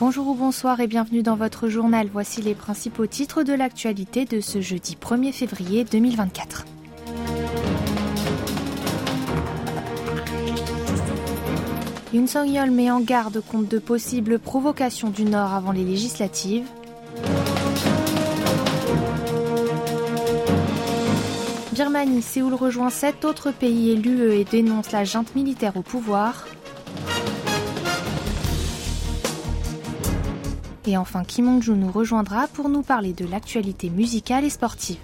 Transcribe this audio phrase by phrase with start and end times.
[0.00, 2.08] Bonjour ou bonsoir et bienvenue dans votre journal.
[2.12, 6.64] Voici les principaux titres de l'actualité de ce jeudi 1er février 2024.
[12.12, 16.66] Yoon Song-yeol met en garde contre de possibles provocations du Nord avant les législatives.
[21.72, 26.46] Birmanie, Séoul rejoint sept autres pays et l'UE et dénonce la junte militaire au pouvoir.
[30.86, 34.98] Et enfin, Kim Jong-jun nous rejoindra pour nous parler de l'actualité musicale et sportive.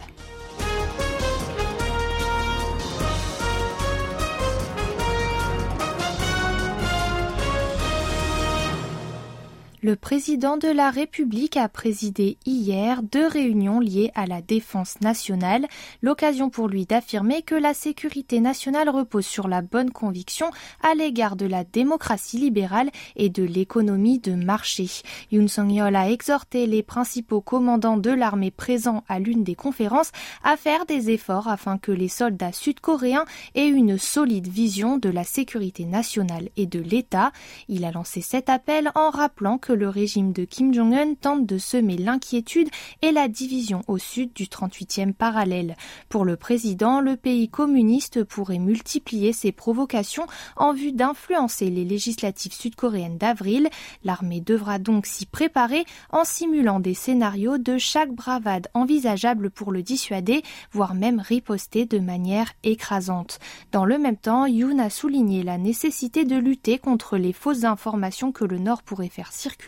[9.83, 15.67] Le président de la République a présidé hier deux réunions liées à la défense nationale,
[16.03, 20.51] l'occasion pour lui d'affirmer que la sécurité nationale repose sur la bonne conviction
[20.83, 24.87] à l'égard de la démocratie libérale et de l'économie de marché.
[25.33, 30.13] Yoon Song-yeol a exhorté les principaux commandants de l'armée présents à l'une des conférences
[30.45, 35.25] à faire des efforts afin que les soldats sud-coréens aient une solide vision de la
[35.25, 37.33] sécurité nationale et de l'État.
[37.69, 41.97] Il a lancé cet appel en rappelant le régime de Kim Jong-un tente de semer
[41.97, 42.69] l'inquiétude
[43.03, 45.77] et la division au sud du 38e parallèle.
[46.09, 50.27] Pour le président, le pays communiste pourrait multiplier ses provocations
[50.57, 53.69] en vue d'influencer les législatives sud-coréennes d'avril.
[54.03, 59.83] L'armée devra donc s'y préparer en simulant des scénarios de chaque bravade envisageable pour le
[59.83, 63.39] dissuader, voire même riposter de manière écrasante.
[63.73, 68.33] Dans le même temps, Yoon a souligné la nécessité de lutter contre les fausses informations
[68.33, 69.60] que le Nord pourrait faire circuler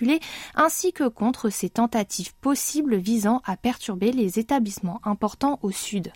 [0.54, 6.12] ainsi que contre ces tentatives possibles visant à perturber les établissements importants au sud.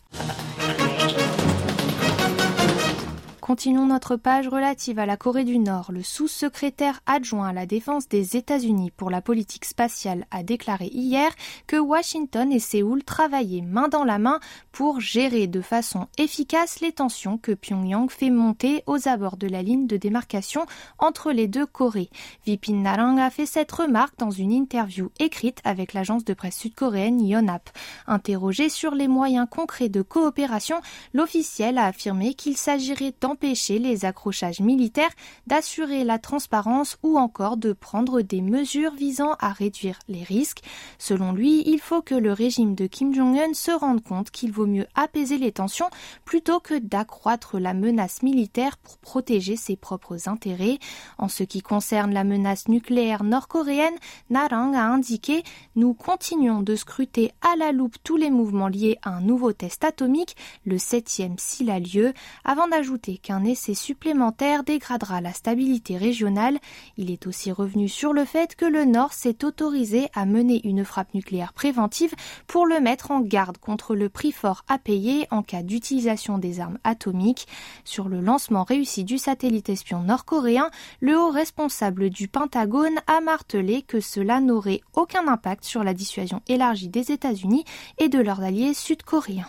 [3.46, 5.92] Continuons notre page relative à la Corée du Nord.
[5.92, 11.30] Le sous-secrétaire adjoint à la défense des États-Unis pour la politique spatiale a déclaré hier
[11.68, 14.40] que Washington et Séoul travaillaient main dans la main
[14.72, 19.62] pour gérer de façon efficace les tensions que Pyongyang fait monter aux abords de la
[19.62, 20.66] ligne de démarcation
[20.98, 22.10] entre les deux Corées.
[22.46, 27.24] Vipin Narang a fait cette remarque dans une interview écrite avec l'agence de presse sud-coréenne
[27.24, 27.70] Yonhap.
[28.08, 30.80] Interrogé sur les moyens concrets de coopération,
[31.14, 35.10] l'officiel a affirmé qu'il s'agirait d'empêcher les accrochages militaires,
[35.46, 40.62] d'assurer la transparence ou encore de prendre des mesures visant à réduire les risques.
[40.98, 44.66] Selon lui, il faut que le régime de Kim Jong-un se rende compte qu'il vaut
[44.66, 45.90] mieux apaiser les tensions
[46.24, 50.78] plutôt que d'accroître la menace militaire pour protéger ses propres intérêts.
[51.18, 53.96] En ce qui concerne la menace nucléaire nord-coréenne,
[54.30, 55.42] Narang a indiqué
[55.74, 59.84] Nous continuons de scruter à la loupe tous les mouvements liés à un nouveau test
[59.84, 62.14] atomique, le septième s'il a lieu,
[62.44, 66.60] avant d'ajouter qu'un essai supplémentaire dégradera la stabilité régionale.
[66.96, 70.84] Il est aussi revenu sur le fait que le Nord s'est autorisé à mener une
[70.84, 72.14] frappe nucléaire préventive
[72.46, 76.60] pour le mettre en garde contre le prix fort à payer en cas d'utilisation des
[76.60, 77.48] armes atomiques.
[77.84, 80.70] Sur le lancement réussi du satellite espion nord-coréen,
[81.00, 86.42] le haut responsable du Pentagone a martelé que cela n'aurait aucun impact sur la dissuasion
[86.46, 87.64] élargie des États-Unis
[87.98, 89.48] et de leurs alliés sud-coréens.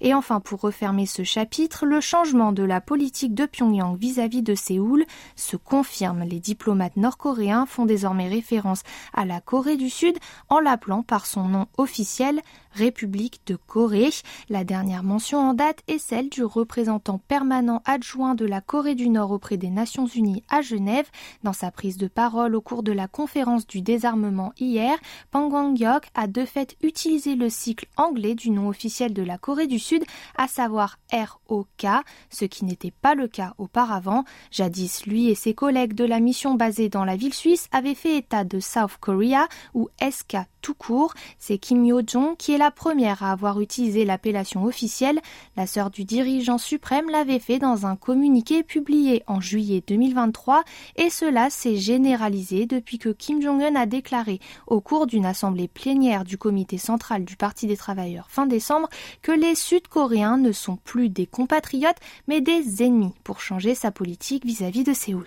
[0.00, 4.54] Et enfin, pour refermer ce chapitre, le changement de la politique de Pyongyang vis-à-vis de
[4.54, 5.04] Séoul
[5.36, 6.24] se confirme.
[6.24, 8.82] Les diplomates nord-coréens font désormais référence
[9.14, 10.16] à la Corée du Sud
[10.48, 12.40] en l'appelant par son nom officiel
[12.76, 14.10] République de Corée.
[14.50, 19.08] La dernière mention en date est celle du représentant permanent adjoint de la Corée du
[19.08, 21.06] Nord auprès des Nations Unies à Genève.
[21.42, 24.98] Dans sa prise de parole au cours de la conférence du désarmement hier,
[25.30, 29.66] Pang Wang-hyuk a de fait utilisé le cycle anglais du nom officiel de la Corée
[29.66, 30.04] du Sud,
[30.36, 31.86] à savoir ROK,
[32.28, 34.24] ce qui n'était pas le cas auparavant.
[34.50, 38.18] Jadis, lui et ses collègues de la mission basée dans la ville suisse avaient fait
[38.18, 41.14] état de South Korea ou SK tout court.
[41.38, 45.20] C'est Kim Yo-jong qui est la première à avoir utilisé l'appellation officielle.
[45.56, 50.64] La sœur du dirigeant suprême l'avait fait dans un communiqué publié en juillet 2023
[50.96, 56.24] et cela s'est généralisé depuis que Kim Jong-un a déclaré au cours d'une assemblée plénière
[56.24, 58.88] du comité central du Parti des travailleurs fin décembre
[59.22, 64.44] que les Sud-Coréens ne sont plus des compatriotes mais des ennemis pour changer sa politique
[64.44, 65.26] vis-à-vis -vis de Séoul.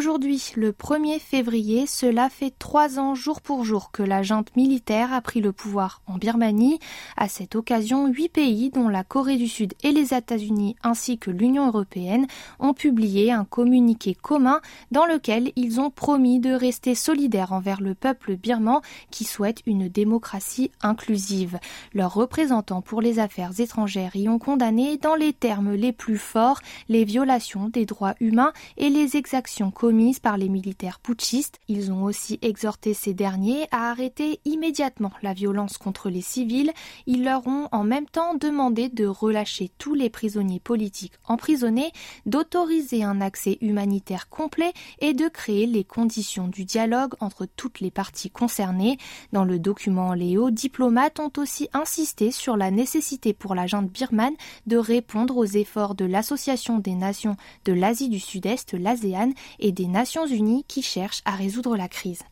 [0.00, 5.12] Aujourd'hui, le 1er février, cela fait trois ans jour pour jour que la junte militaire
[5.12, 6.78] a pris le pouvoir en Birmanie.
[7.18, 11.30] À cette occasion, huit pays, dont la Corée du Sud et les États-Unis ainsi que
[11.30, 12.26] l'Union européenne,
[12.60, 17.94] ont publié un communiqué commun dans lequel ils ont promis de rester solidaires envers le
[17.94, 18.80] peuple birman
[19.10, 21.58] qui souhaite une démocratie inclusive.
[21.92, 26.62] Leurs représentants pour les affaires étrangères y ont condamné dans les termes les plus forts
[26.88, 31.58] les violations des droits humains et les exactions commises par les militaires putschistes.
[31.66, 36.70] Ils ont aussi exhorté ces derniers à arrêter immédiatement la violence contre les civils.
[37.08, 41.90] Ils leur ont en même temps demandé de relâcher tous les prisonniers politiques emprisonnés,
[42.24, 47.90] d'autoriser un accès humanitaire complet et de créer les conditions du dialogue entre toutes les
[47.90, 48.96] parties concernées.
[49.32, 53.90] Dans le document, les hauts diplomates ont aussi insisté sur la nécessité pour la junte
[53.90, 54.36] birmane
[54.68, 59.79] de répondre aux efforts de l'Association des nations de l'Asie du Sud-Est, l'ASEAN, et des
[59.86, 62.22] Nations Unies qui cherchent à résoudre la crise.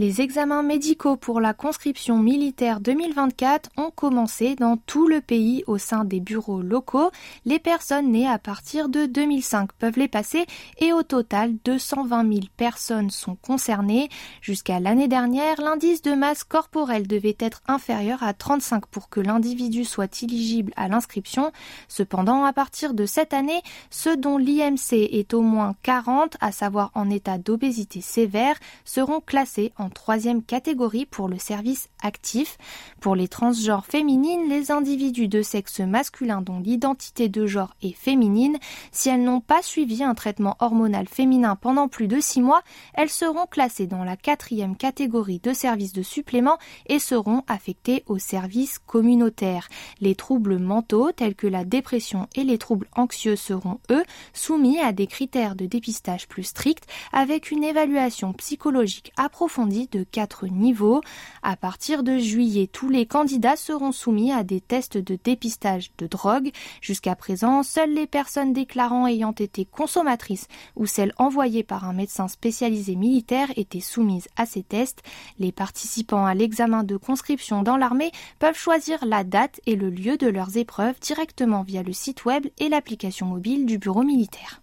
[0.00, 5.76] Les examens médicaux pour la conscription militaire 2024 ont commencé dans tout le pays au
[5.76, 7.10] sein des bureaux locaux.
[7.44, 10.46] Les personnes nées à partir de 2005 peuvent les passer
[10.78, 14.08] et au total 220 000 personnes sont concernées.
[14.40, 19.84] Jusqu'à l'année dernière, l'indice de masse corporelle devait être inférieur à 35 pour que l'individu
[19.84, 21.52] soit éligible à l'inscription.
[21.88, 23.60] Cependant, à partir de cette année,
[23.90, 28.56] ceux dont l'IMC est au moins 40, à savoir en état d'obésité sévère,
[28.86, 32.58] seront classés en troisième catégorie pour le service actif.
[33.00, 38.58] Pour les transgenres féminines, les individus de sexe masculin dont l'identité de genre est féminine,
[38.92, 42.62] si elles n'ont pas suivi un traitement hormonal féminin pendant plus de six mois,
[42.94, 48.18] elles seront classées dans la quatrième catégorie de services de supplément et seront affectées au
[48.18, 49.68] service communautaire.
[50.00, 54.92] Les troubles mentaux tels que la dépression et les troubles anxieux seront, eux, soumis à
[54.92, 61.00] des critères de dépistage plus stricts avec une évaluation psychologique approfondie de quatre niveaux.
[61.42, 66.06] À partir de juillet, tous les candidats seront soumis à des tests de dépistage de
[66.06, 66.50] drogue.
[66.80, 72.28] Jusqu'à présent, seules les personnes déclarant ayant été consommatrices ou celles envoyées par un médecin
[72.28, 75.02] spécialisé militaire étaient soumises à ces tests.
[75.38, 80.16] Les participants à l'examen de conscription dans l'armée peuvent choisir la date et le lieu
[80.16, 84.60] de leurs épreuves directement via le site web et l'application mobile du bureau militaire.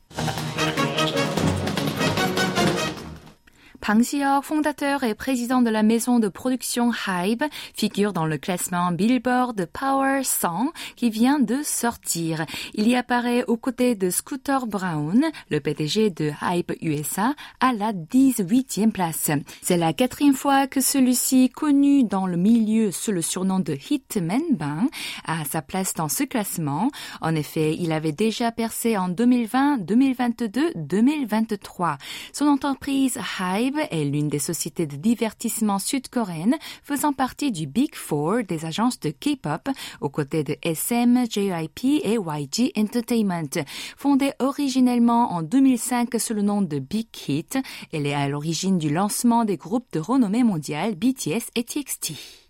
[3.87, 4.03] Pang
[4.43, 10.25] fondateur et président de la maison de production Hybe, figure dans le classement Billboard Power
[10.25, 12.45] 100 qui vient de sortir.
[12.73, 17.93] Il y apparaît aux côtés de Scooter Brown, le PDG de Hybe USA, à la
[17.93, 19.31] 18e place.
[19.61, 24.41] C'est la quatrième fois que celui-ci, connu dans le milieu sous le surnom de Hitman
[24.51, 24.89] Bang,
[25.25, 26.91] a sa place dans ce classement.
[27.21, 31.97] En effet, il avait déjà percé en 2020, 2022, 2023.
[32.33, 38.43] Son entreprise Hybe est l'une des sociétés de divertissement sud-coréennes faisant partie du Big Four
[38.47, 39.69] des agences de K-pop
[40.01, 43.63] aux côtés de SM, JYP et YG Entertainment.
[43.97, 47.57] Fondée originellement en 2005 sous le nom de Big Hit,
[47.91, 52.46] elle est à l'origine du lancement des groupes de renommée mondiale BTS et TXT.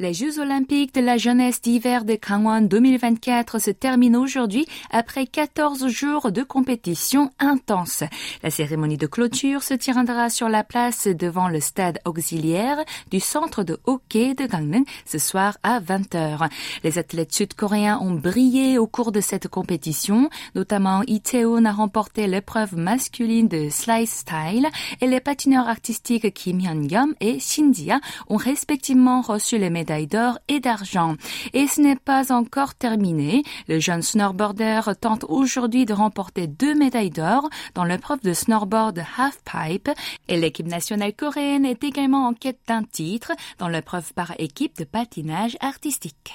[0.00, 5.88] Les Jeux olympiques de la jeunesse d'hiver de Gangwon 2024 se terminent aujourd'hui après 14
[5.88, 8.04] jours de compétition intense.
[8.44, 12.76] La cérémonie de clôture se tiendra sur la place devant le stade auxiliaire
[13.10, 16.48] du centre de hockey de Gangneung ce soir à 20h.
[16.84, 22.76] Les athlètes sud-coréens ont brillé au cours de cette compétition, notamment Itaewon a remporté l'épreuve
[22.76, 24.68] masculine de slice style
[25.00, 30.38] et les patineurs artistiques Kim Hyun-gyum et Shin Ji-a ont respectivement reçu les médailles d'or
[30.48, 31.16] et d'argent.
[31.52, 33.42] Et ce n'est pas encore terminé.
[33.68, 39.90] Le jeune snowboarder tente aujourd'hui de remporter deux médailles d'or dans l'épreuve de snowboard half-pipe
[40.28, 44.84] et l'équipe nationale coréenne est également en quête d'un titre dans l'épreuve par équipe de
[44.84, 46.34] patinage artistique.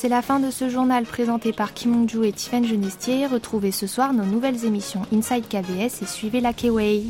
[0.00, 3.26] C'est la fin de ce journal présenté par Kim Hong-ju et Tiffany Genestier.
[3.26, 7.02] Retrouvez ce soir nos nouvelles émissions Inside KBS et suivez la K-Way.